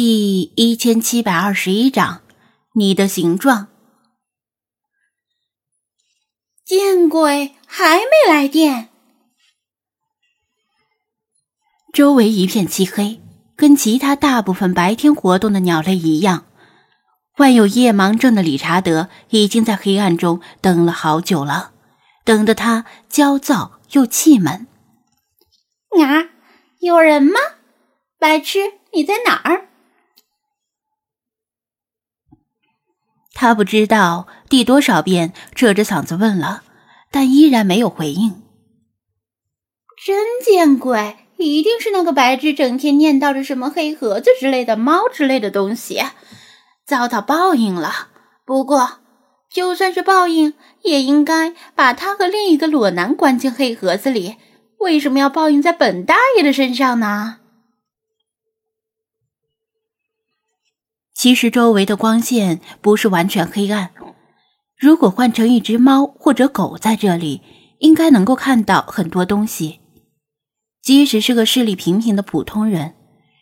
[0.00, 2.22] 第一千七百二十一章，
[2.72, 3.66] 你的形状。
[6.64, 8.90] 见鬼，还没来电！
[11.92, 13.20] 周围一片漆黑，
[13.56, 16.46] 跟其他大部分白天活动的鸟类一样。
[17.32, 21.72] 患有夜盲症的理查德已经在黑暗中等了好久了，
[22.24, 24.68] 等得他焦躁又气闷。
[26.00, 26.30] 啊，
[26.78, 27.40] 有人吗？
[28.20, 29.64] 白痴，你在哪儿？
[33.40, 36.64] 他不知道第多少遍扯着嗓子问了，
[37.12, 38.42] 但依然没有回应。
[40.04, 41.18] 真见鬼！
[41.36, 46.02] 一定是那个白痴整天念叨着什么黑盒子之类的猫之类的东西，
[46.84, 48.08] 遭到报应了。
[48.44, 48.98] 不过，
[49.48, 54.34] 就算是报应，也应该把他和另一个裸男关进黑盒子里。
[54.80, 57.36] 为什么要报应在本大爷的身上呢？
[61.18, 63.90] 其实周围的光线不是完全黑暗，
[64.78, 67.42] 如果换成一只猫或者狗在这里，
[67.80, 69.80] 应该能够看到很多东西。
[70.80, 72.94] 即使是个视力平平的普通人，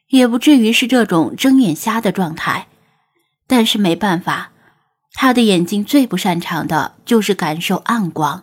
[0.09, 2.69] 也不至于是这种睁眼瞎的状态。
[3.47, 4.53] 但是没办法，
[5.12, 8.42] 他的眼睛最不擅长的就是感受暗光。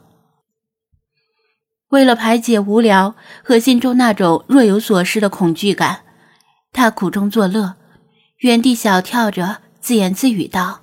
[1.89, 6.01] 为了排解无聊和心中那种若有所失的恐惧感，
[6.71, 7.77] 他苦中作乐。
[8.43, 10.81] 原地小跳着，自言自语道：“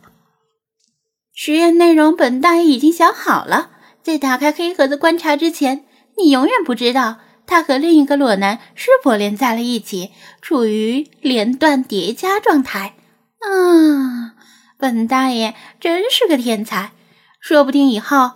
[1.37, 3.69] 实验内容本大爷已经想好了，
[4.03, 5.85] 在打开黑盒子观察之前，
[6.17, 12.95] 你永远不知道他和另一个裸男是否连在了一起，处于连断叠加状态。
[13.41, 14.37] 啊，
[14.79, 16.93] 本大爷真是个天才！
[17.41, 18.31] 说不定以后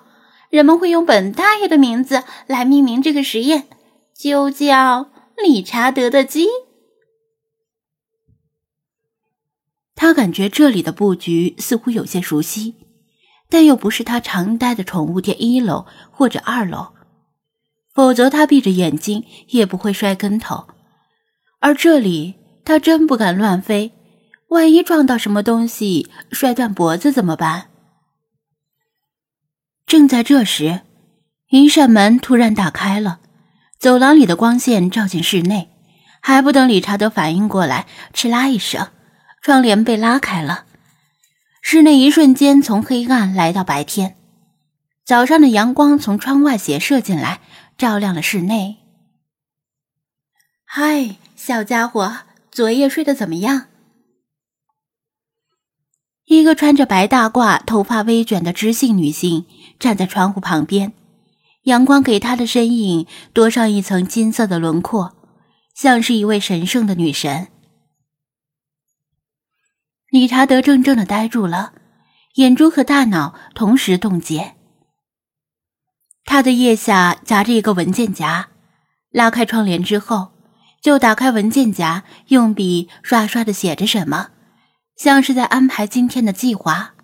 [0.50, 3.68] 人们会用本大爷的名字来命名这个实验，
[4.14, 5.08] 就叫
[5.42, 6.46] 理查德的鸡。”
[9.94, 12.74] 他感觉这里的布局似乎有些熟悉，
[13.48, 16.94] 但又不是他常待的宠物店一楼或者二楼，
[17.92, 20.66] 否则他闭着眼睛也不会摔跟头。
[21.60, 23.92] 而这里他真不敢乱飞，
[24.48, 27.68] 万一撞到什么东西摔断脖子怎么办？
[29.86, 30.80] 正在这时，
[31.50, 33.20] 一扇门突然打开了，
[33.78, 35.70] 走廊里的光线照进室内，
[36.20, 38.88] 还不等理查德反应过来，哧啦一声。
[39.44, 40.64] 窗帘被拉开了，
[41.60, 44.16] 室内一瞬间从黑暗来到白天。
[45.04, 47.42] 早上的阳光从窗外斜射进来，
[47.76, 48.76] 照亮了室内。
[50.64, 53.66] 嗨，小家伙，昨夜睡得怎么样？
[56.24, 59.44] 一个穿着白大褂、头发微卷的知性女性
[59.78, 60.94] 站在窗户旁边，
[61.64, 65.12] 阳光给她的身影多上一层金色的轮廓，
[65.74, 67.48] 像是一位神圣的女神。
[70.14, 71.72] 理查德怔怔的呆住了，
[72.34, 74.54] 眼珠和大脑同时冻结。
[76.24, 78.50] 他的腋下夹着一个文件夹，
[79.10, 80.30] 拉开窗帘之后，
[80.80, 84.28] 就打开文件夹，用笔刷刷的写着什么，
[84.96, 86.94] 像是在安排今天的计划。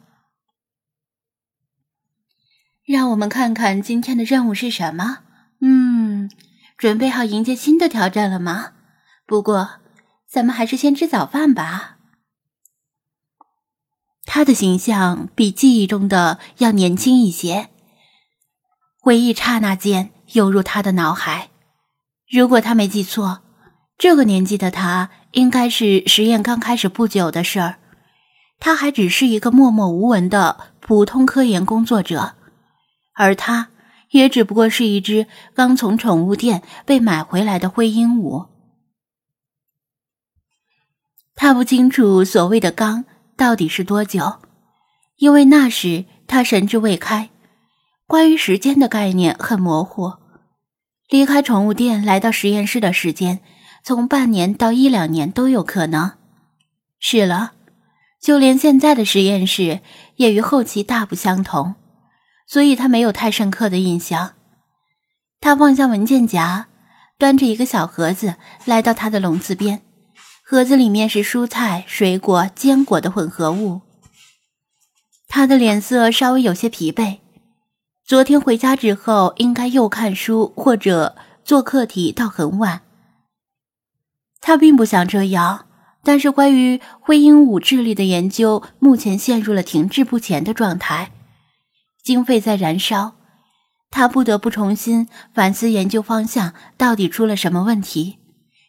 [2.87, 5.25] 让我们看看今天的任务是什么。
[5.61, 6.31] 嗯，
[6.79, 8.75] 准备好迎接新的挑战了吗？
[9.27, 9.81] 不过，
[10.29, 11.97] 咱们还是先吃早饭吧。
[14.33, 17.69] 他的形象比记忆中的要年轻一些。
[19.01, 21.51] 回忆刹那间涌入他的脑海。
[22.31, 23.41] 如果他没记错，
[23.99, 27.81] 这个年纪的他应该是实验刚开始不久的事儿。
[28.61, 32.37] 他还只是一个默默无闻的普通科研工作者，
[33.15, 33.71] 而他
[34.11, 38.47] 也只不过是一只刚从宠物店被买回来的灰鹦鹉。
[41.35, 43.05] 他不清楚所谓的“刚”。
[43.41, 44.35] 到底是多久？
[45.17, 47.31] 因为那时他神志未开，
[48.07, 50.13] 关于时间的概念很模糊。
[51.09, 53.41] 离开宠物店来到实验室的时间，
[53.83, 56.13] 从半年到一两年都有可能。
[56.99, 57.53] 是了，
[58.21, 59.81] 就连现在的实验室
[60.17, 61.77] 也与后期大不相同，
[62.47, 64.35] 所以他没有太深刻的印象。
[65.41, 66.69] 他放下文件夹，
[67.17, 68.35] 端着一个小盒子
[68.67, 69.81] 来到他的笼子边。
[70.51, 73.83] 盒子里面是蔬菜、水果、坚果的混合物。
[75.29, 77.19] 他的脸色稍微有些疲惫，
[78.05, 81.15] 昨天回家之后应该又看书或者
[81.45, 82.83] 做课题到很晚。
[84.41, 85.67] 他并不想这样，
[86.03, 91.13] 但是关于灰鹦鹉智力的研究目前陷入了停滞不前的状态，
[92.03, 93.13] 经费在燃烧，
[93.89, 98.19] 他不得不重新反思研究方向到底出了什么问题，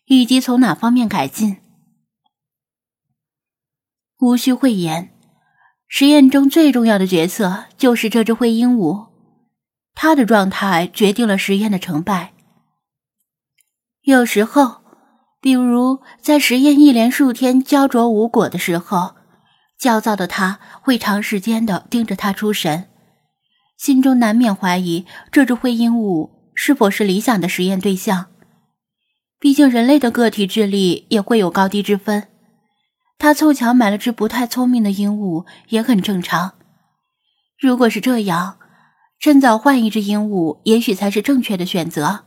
[0.06, 1.58] 以及从哪方面改进。
[4.22, 5.10] 无需讳言，
[5.88, 9.08] 实验中最重要的角色就是这只灰鹦鹉，
[9.96, 12.34] 它的状态决定了实验的成败。
[14.04, 14.84] 有时候，
[15.42, 19.16] 比如在实验一连数天焦灼无果的时候，
[19.80, 22.90] 焦躁的他会长时间的盯着它出神，
[23.76, 28.28] 心中难免怀疑这只灰鹦鹉是否是理想的实验对象。
[29.40, 32.28] 毕竟人类的个体智力也会有高低之分。
[33.22, 36.56] 他凑巧买了只不太聪明的鹦鹉，也很正常。
[37.60, 38.58] 如果是这样，
[39.20, 42.26] 趁早换一只鹦鹉，也许才是正确的选择。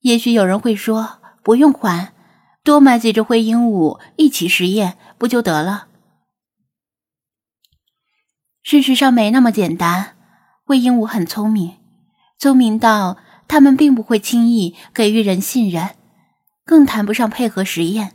[0.00, 2.12] 也许有人会说，不用换，
[2.62, 5.86] 多买几只灰鹦鹉一起实验不就得了？
[8.62, 10.18] 事实上没那么简单。
[10.66, 11.78] 灰鹦鹉很聪明，
[12.38, 13.16] 聪明到
[13.48, 15.96] 它们并不会轻易给予人信任，
[16.66, 18.12] 更谈不上配合实验。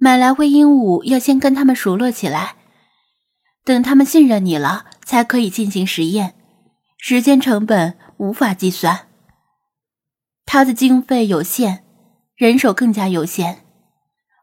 [0.00, 2.54] 买来灰鹦鹉要先跟他们熟络起来，
[3.64, 6.34] 等他们信任你了，才可以进行实验，
[6.96, 9.08] 时间成本无法计算。
[10.46, 11.84] 他的经费有限，
[12.36, 13.58] 人手更加有限，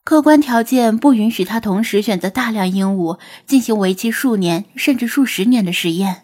[0.03, 3.17] 客观条件不允许他同时选择大量鹦鹉
[3.47, 6.23] 进行为期数年甚至数十年的实验。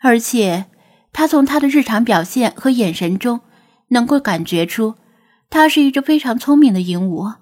[0.00, 0.64] 而且，
[1.12, 3.42] 他从他的日常表现和眼神中
[3.88, 4.94] 能够感觉出，
[5.50, 7.34] 他是一只非常聪明的鹦鹉。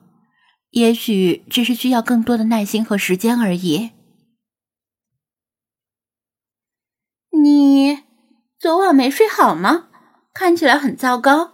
[0.74, 3.92] 也许只是需要更多的耐心和时间而已。
[7.30, 8.02] 你
[8.58, 9.86] 昨晚没睡好吗？
[10.32, 11.52] 看起来很糟糕。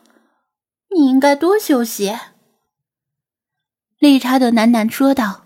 [0.95, 2.17] 你应该多休息。”
[4.01, 5.45] 理查德喃喃说道。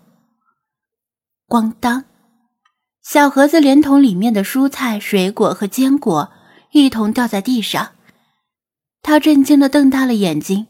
[1.45, 2.05] 咣当，
[3.03, 6.31] 小盒子连同里面的蔬菜、水果和坚果
[6.71, 7.91] 一同掉在地上。
[9.01, 10.67] 他震惊的瞪大了眼睛，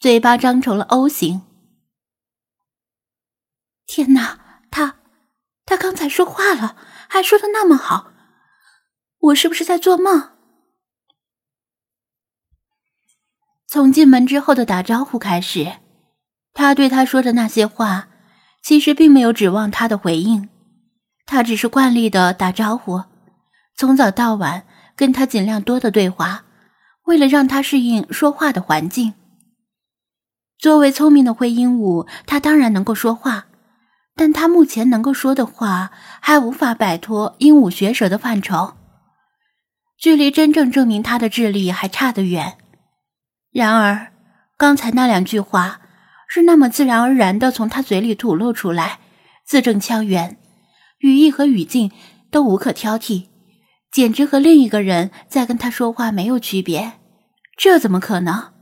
[0.00, 1.42] 嘴巴张成了 O 型。
[3.88, 4.38] 天哪，
[4.70, 4.96] 他，
[5.64, 6.76] 他刚才说话了，
[7.08, 8.12] 还说的那么好，
[9.18, 10.32] 我是不是在做梦？
[13.66, 15.78] 从进门之后的打招呼开始，
[16.52, 18.08] 他对他说的那些话，
[18.62, 20.50] 其实并没有指望他的回应，
[21.24, 23.04] 他只是惯例的打招呼，
[23.74, 26.44] 从早到晚跟他尽量多的对话，
[27.04, 29.14] 为了让他适应说话的环境。
[30.58, 33.46] 作为聪明的灰鹦鹉，他当然能够说话。
[34.18, 38.74] 但他目前能够说的话还无法摆脱鹦鹉学舌的范畴，
[39.96, 42.58] 距离真正证明他的智力还差得远。
[43.52, 44.12] 然而，
[44.56, 45.82] 刚才那两句话
[46.28, 48.98] 是那么自然而然的从他嘴里吐露出来，
[49.46, 50.36] 字正腔圆，
[50.98, 51.92] 语义和语境
[52.28, 53.28] 都无可挑剔，
[53.92, 56.94] 简直和另一个人在跟他说话没有区别。
[57.56, 58.52] 这怎么可能？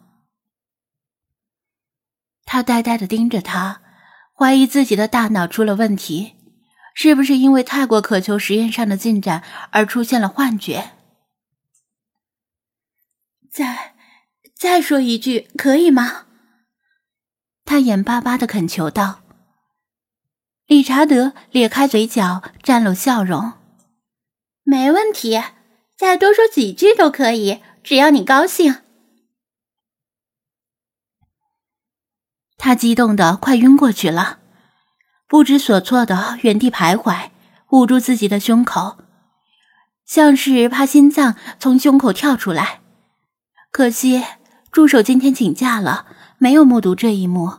[2.45, 3.81] 他呆呆的盯着他。
[4.39, 6.35] 怀疑自己的大脑出了问题，
[6.95, 10.91] 是不是因为太过渴求实验上的进展而出现了幻觉？
[13.51, 13.95] 再
[14.55, 16.27] 再说一句，可以吗？
[17.65, 19.23] 他眼巴巴的恳求道。
[20.67, 23.55] 理查德咧开嘴角，绽露笑容
[24.65, 25.41] ：“没问题，
[25.97, 28.83] 再多说几句都可以，只要你高兴。”
[32.59, 34.39] 他激动的快晕过去了，
[35.29, 37.31] 不知所措的原地徘徊，
[37.71, 38.99] 捂住自己的胸口，
[40.05, 42.81] 像是怕心脏从胸口跳出来。
[43.71, 44.25] 可惜
[44.73, 46.07] 助手今天请假了，
[46.39, 47.59] 没有目睹这一幕。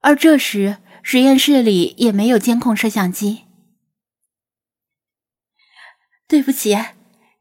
[0.00, 3.44] 而这时实验室里也没有监控摄像机。
[6.26, 6.76] 对不起，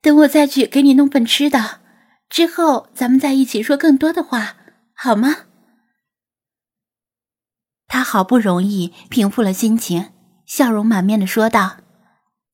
[0.01, 1.81] 等我再去给你弄份吃的，
[2.29, 4.55] 之后咱们再一起说更多的话，
[4.93, 5.46] 好吗？
[7.87, 10.11] 他好不容易平复了心情，
[10.45, 11.77] 笑容满面的说道：“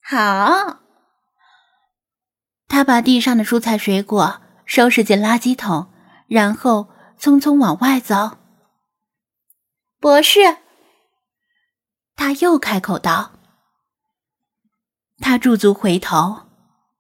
[0.01, 0.79] 好。”
[2.69, 5.87] 他把地上的蔬菜水果收拾进垃圾桶，
[6.27, 8.37] 然后匆匆往外走。
[9.99, 10.57] 博士，
[12.15, 13.33] 他又开口道
[15.19, 16.47] ：“他驻足回头，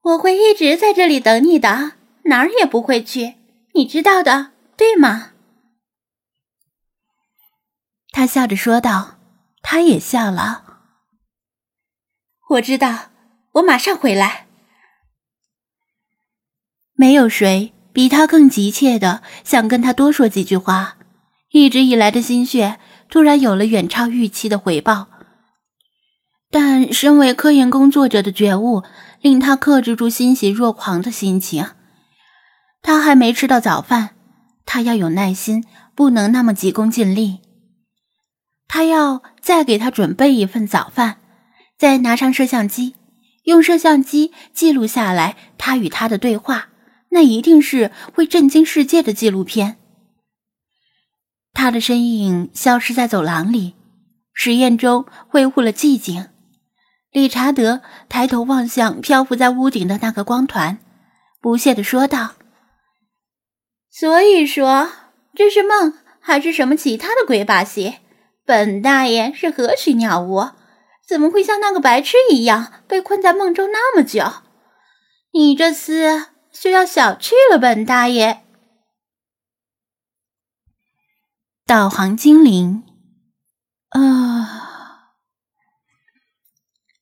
[0.01, 1.93] 我会一直在这里等你的，
[2.25, 3.35] 哪儿也不会去，
[3.73, 5.31] 你知道的，对吗？”
[8.13, 9.17] 他笑着说道
[9.63, 10.63] ：“他也笑了。
[12.51, 13.09] 我知道，
[13.53, 14.45] 我马上回来。”
[16.95, 20.97] 没有谁比他更急切的想跟他多说几句话。
[21.49, 22.79] 一直以来的心血
[23.09, 25.07] 突然有了远超预期的回报。
[26.51, 28.83] 但身为科研工作者的觉悟
[29.21, 31.71] 令他克制住欣喜若狂的心情。
[32.83, 34.11] 他还没吃到早饭，
[34.65, 35.65] 他要有耐心，
[35.95, 37.39] 不能那么急功近利。
[38.67, 41.17] 他要再给他准备一份早饭，
[41.77, 42.95] 再拿上摄像机，
[43.43, 46.69] 用摄像机记录下来他与他的对话，
[47.09, 49.77] 那一定是会震惊世界的纪录片。
[51.53, 53.75] 他的身影消失在走廊里，
[54.33, 56.29] 实验中恢复了寂静。
[57.11, 60.79] 理查德抬头望向漂浮在屋顶的那个光团，
[61.39, 62.33] 不屑地说道
[63.91, 64.89] ：“所以说，
[65.35, 67.97] 这是梦还是什么其他的鬼把戏？
[68.45, 70.49] 本大爷是何许鸟物？
[71.07, 74.23] 怎么会像那个白痴一样被困在梦中那么久？
[75.31, 78.41] 你这厮就要小觑了本大爷。”
[81.65, 82.83] 导航精灵，
[83.89, 85.13] 啊。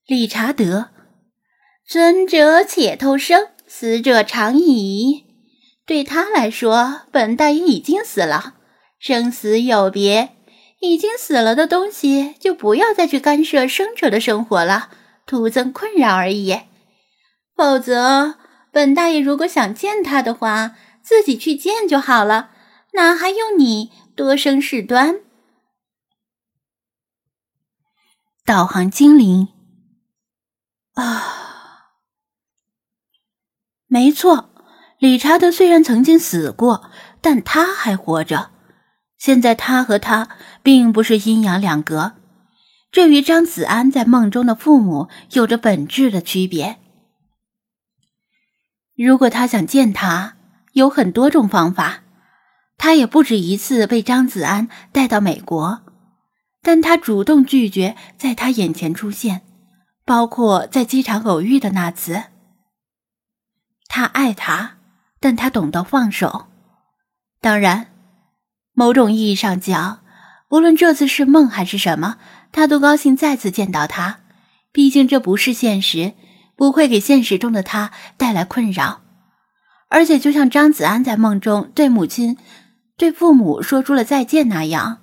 [0.06, 0.90] 理查德，
[1.86, 5.26] 尊者且偷生，死者长矣。
[5.86, 8.56] 对他来说，本大爷已经死了，
[9.00, 10.36] 生死有别。
[10.82, 14.90] 已经死了的东西，就不要再去干涉生者的生活了，
[15.28, 16.60] 徒增困扰而已。
[17.56, 18.36] 否则，
[18.72, 22.50] 本大爷如果想见他的话，自己去见就好了，
[22.94, 25.22] 哪还用你多生事端？
[28.44, 29.50] 导航精灵。
[30.96, 31.92] 啊，
[33.86, 34.50] 没错，
[34.98, 36.90] 理查德虽然曾经死过，
[37.22, 38.50] 但他还活着。
[39.22, 40.30] 现在他和他
[40.64, 42.14] 并不是阴阳两隔，
[42.92, 46.80] 这与张子安在梦中的父母有着本质的区别。
[48.98, 50.38] 如果他想见他，
[50.74, 52.00] 有很多种方法。
[52.80, 55.84] 他也不止一次被张子安带到美国，
[56.64, 59.42] 但他主动拒绝在他眼前出现。
[60.04, 62.24] 包括在机场偶遇的那次，
[63.88, 64.78] 他爱他，
[65.20, 66.48] 但他懂得放手。
[67.40, 67.91] 当然，
[68.74, 70.02] 某种意义上讲，
[70.50, 72.18] 无论这次是梦还是什么，
[72.52, 74.20] 他都高兴再次见到他。
[74.72, 76.14] 毕竟这不是现实，
[76.56, 79.02] 不会给现实中的他带来困扰。
[79.90, 82.38] 而且，就像张子安在梦中对母亲、
[82.96, 85.02] 对父母说出了再见那样，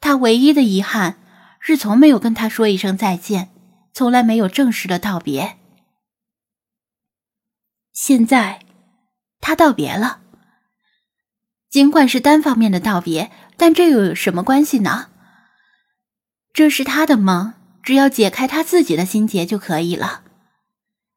[0.00, 1.18] 他唯一的遗憾
[1.60, 3.50] 是从没有跟他说一声再见。
[3.92, 5.56] 从来没有正式的道别，
[7.92, 8.58] 现在
[9.40, 10.22] 他道别了。
[11.74, 15.08] 尽管是单方面的道别，但这又有什么关系呢？
[16.52, 20.22] 这是他的梦，只要解开他自己的心结就可以了。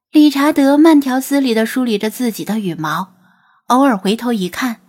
[0.09, 3.13] 理查德慢条斯理的梳理着自己的羽毛，
[3.67, 4.81] 偶尔回头一看，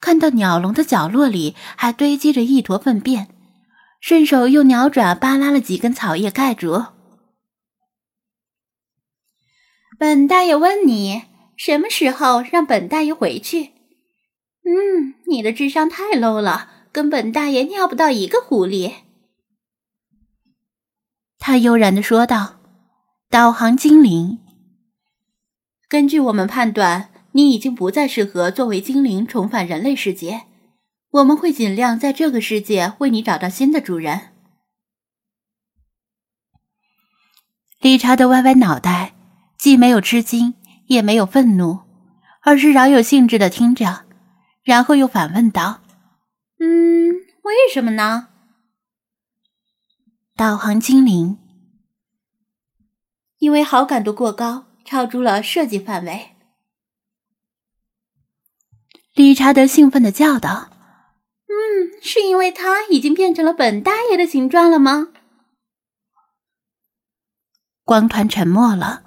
[0.00, 3.28] 看到鸟笼的角落里还堆积着一坨粪便，
[4.00, 6.86] 顺手用鸟爪扒拉了几根草叶盖住。
[9.98, 11.24] 本大爷问你
[11.54, 13.75] 什么时候让本大爷回去？
[14.66, 18.96] 嗯，你的智商太 low 了，跟本大爷尿不到一个壶里。
[21.38, 22.58] 他悠然的说道
[23.30, 24.40] ：“导航精灵，
[25.88, 30.46] 根据我们判断，你已经不再适合作为精灵重返人类世界。
[31.10, 34.32] 我们会尽量在这个世界为你找到新的主人。”
[37.80, 39.12] 理查德歪歪脑袋。
[39.58, 40.54] 既没有吃惊，
[40.86, 41.80] 也没有愤怒，
[42.42, 44.05] 而是饶有兴致的听着，
[44.66, 45.80] 然后又反问道
[46.58, 48.30] ：“嗯，为什么呢？”
[50.34, 51.38] 导航精灵，
[53.38, 56.32] 因为好感度过高，超出了设计范围。
[59.14, 60.72] 理查德兴奋的叫道
[61.46, 65.12] ：“嗯，是因为它已经变成了本大爷的形状了吗？”
[67.84, 69.04] 光团沉默了。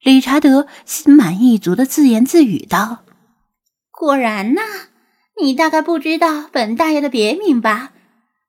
[0.00, 3.04] 理查德心满意足的自言自语道
[3.90, 4.60] ：“果然呐，
[5.42, 7.92] 你大概不知道本大爷的别名吧？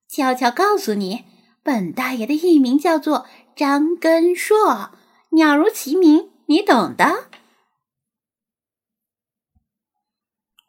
[0.08, 1.26] 悄悄告诉你，
[1.64, 4.92] 本大爷的艺名叫做张根硕，
[5.30, 7.30] 鸟如其名，你懂的。”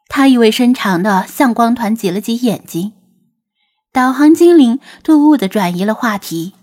[0.07, 2.93] 他意味深长的向光团挤了挤眼睛。
[3.91, 6.53] 导航精灵突兀的转移了话题：“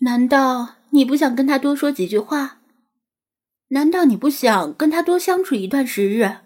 [0.00, 2.60] 难道？”你不想跟他多说几句话？
[3.68, 6.38] 难道你不想跟他多相处一段时日？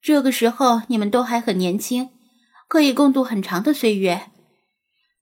[0.00, 2.08] 这个时候你们都还很年轻，
[2.68, 4.30] 可以共度很长的岁月，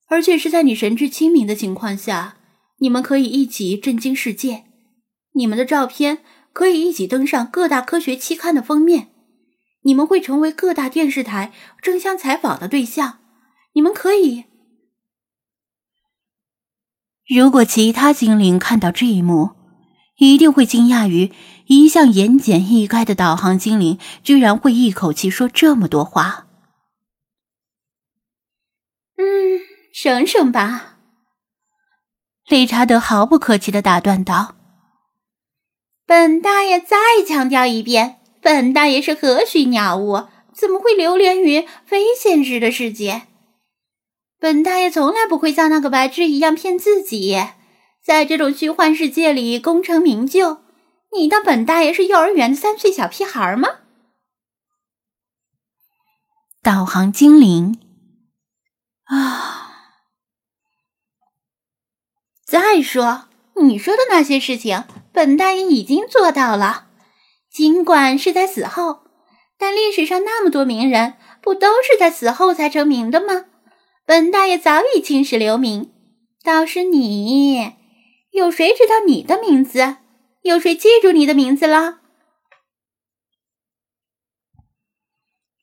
[0.09, 2.37] 而且是在你神志清明的情况下，
[2.79, 4.65] 你们可以一起震惊世界。
[5.33, 6.19] 你们的照片
[6.53, 9.09] 可以一起登上各大科学期刊的封面，
[9.83, 11.53] 你们会成为各大电视台
[11.83, 13.19] 争相采访的对象。
[13.73, 14.45] 你们可以。
[17.29, 19.56] 如果其他精灵看到这一幕，
[20.17, 21.33] 一定会惊讶于
[21.67, 26.47] 一向言简意赅的导航精灵居然会一口气说这么多话。
[29.17, 29.61] 嗯
[29.93, 30.99] 省省吧。
[32.49, 34.55] 理查德毫不客气的打断道
[36.07, 36.97] ：“本大爷再
[37.27, 43.23] 强调一遍，本大爷是何许鸟物，怎么会流连于非现实的世界？
[44.39, 47.37] 本大爷从来不会像那个白痴一样骗自己，
[48.07, 50.59] 在这种虚幻世界里功成名就。
[51.13, 53.81] 你当本大爷是幼儿园的三岁小屁孩吗？”
[56.63, 57.81] 导航精灵
[59.07, 59.73] 啊！
[62.45, 63.25] 再说，
[63.57, 66.87] 你说的那些事情，本大爷已经做到了。
[67.51, 69.01] 尽管是在死后，
[69.59, 73.47] 但历史上那么多名人，不都是在死后才成名的吗？
[74.05, 75.93] 本大爷早已青史留名。
[76.45, 77.73] 倒是你，
[78.37, 79.97] 有谁知道你的名字？
[80.43, 82.01] 有谁记住你的名字了？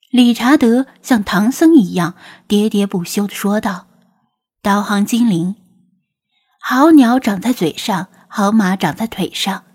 [0.09, 2.15] 理查德像唐僧一样
[2.47, 3.85] 喋喋不休的说道
[4.63, 5.55] ：“导航精灵，
[6.59, 9.65] 好鸟长在嘴上，好马长在腿上。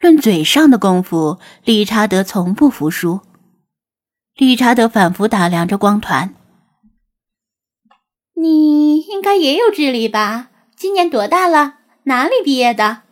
[0.00, 3.20] 论嘴上的功夫，理查德从不服输。”
[4.34, 6.34] 理查德反复打量着光团
[8.34, 10.50] ：“你应该也有智力吧？
[10.76, 11.81] 今年多大了？
[12.04, 13.02] 哪里毕业的？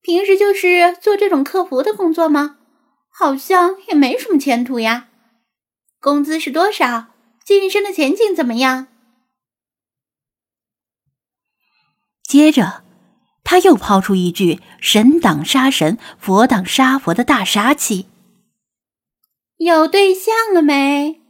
[0.00, 2.58] 平时就是做这种客服的工作吗？
[3.10, 5.08] 好像也没什么前途呀。”
[6.00, 7.06] 工资是多少？
[7.44, 8.88] 晋升的前景怎么样？
[12.22, 12.82] 接着，
[13.44, 18.08] 他又抛出一句“神挡杀神，佛挡杀佛”的大杀器。
[19.58, 21.20] 有对象了没？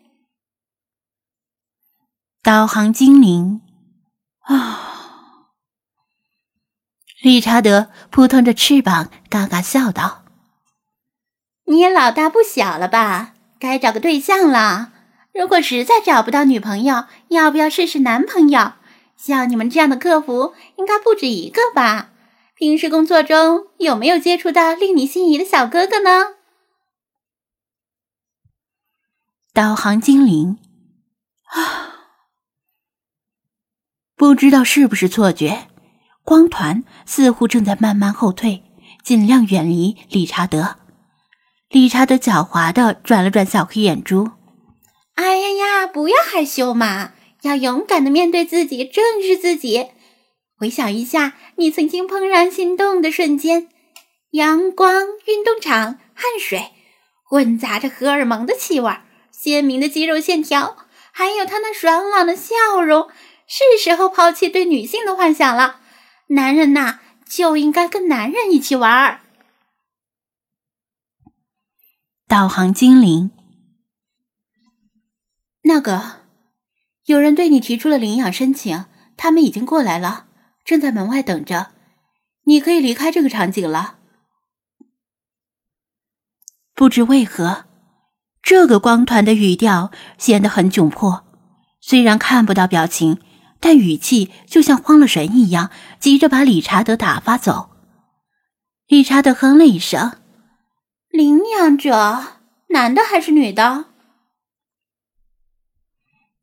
[2.43, 3.61] 导航精灵
[4.41, 4.94] 啊！
[7.25, 10.25] 理查德扑腾着翅膀，嘎嘎笑道
[11.65, 14.93] ：“你也老大不小了吧？”该找个对象了。
[15.33, 18.75] 如果实在找不到女朋友，要不要试试男朋友？
[19.17, 22.11] 像你们这样的客服，应该不止一个吧？
[22.57, 26.35] 平时工作中有没有接触到令你心仪的小哥哥呢？
[29.55, 30.59] 导航精灵
[31.45, 32.11] 啊，
[34.15, 35.69] 不知道是不是错觉，
[36.25, 38.63] 光团似乎正在慢慢后退，
[39.05, 40.77] 尽量远离理查德。
[41.69, 44.31] 理查德狡猾的转了转小黑眼珠。
[45.17, 49.89] “哎呀呀，不要害羞嘛，要勇敢的面对自己，正视自己。
[50.57, 53.69] 回想一下你曾经怦然心动的瞬间：
[54.31, 56.71] 阳光、运动场、汗水，
[57.29, 58.91] 混杂着荷尔蒙的气味，
[59.31, 60.77] 鲜明的肌肉线条，
[61.13, 63.09] 还有他那爽朗的笑容。
[63.47, 65.81] 是时候抛弃对女性的幻想了。
[66.29, 69.21] 男人呐，就应该跟男人一起玩儿。”
[72.27, 73.31] 导航精灵，
[75.63, 76.23] 那个
[77.05, 80.27] 有人对你提出了领养申请，他们已经过来了，
[80.65, 81.73] 正在门外等着。
[82.47, 83.99] 你可以离开这个场景了。
[86.75, 87.67] 不知为何，
[88.43, 91.25] 这个光团的语调显得很窘迫。
[91.81, 93.21] 虽然看不到表情，
[93.65, 97.71] 但语气就像慌了神一样，急着把理查德打发走。
[98.87, 100.19] 理查德哼了一声。
[101.09, 103.87] 领养者，男的还是女的？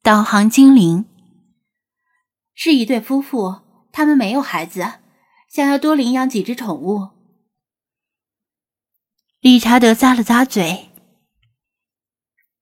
[0.02, 1.06] 导航精灵
[2.56, 3.60] 是一对夫妇，
[3.92, 4.94] 他们没有孩子，
[5.48, 7.10] 想要多领养几只宠物。
[9.42, 10.90] 理查德咂了咂嘴，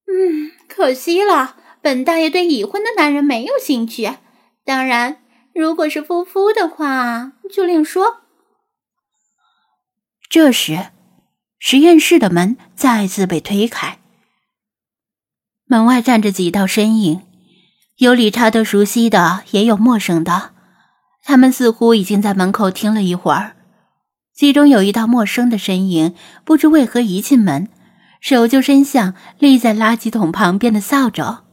[0.06, 4.18] 嗯，可惜了，本大爷对已婚的男人没有兴趣。
[4.66, 5.18] 当然，
[5.54, 8.22] 如果是夫妇的话，就另说。
[10.30, 10.88] 这时。
[11.62, 14.00] 实验室的门再次被推开，
[15.66, 17.22] 门外站着几道身影，
[17.98, 20.52] 有理查德熟悉的，也有陌生的。
[21.22, 23.58] 他们似乎已经在门口听了一会儿。
[24.34, 27.68] 其中有一道陌生的身影，不知为何一进门，
[28.22, 31.44] 手就伸向立在垃圾桶旁边的扫帚。